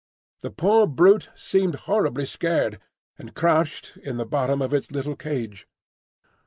[0.39, 2.79] The poor brute seemed horribly scared,
[3.19, 5.67] and crouched in the bottom of its little cage.